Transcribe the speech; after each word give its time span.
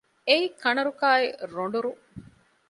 އެއީ 0.27 0.45
ކަނަ 0.61 0.81
ރުކާއި 0.87 1.27
ރޮނޑު 1.53 1.79
ރުއް 1.85 2.03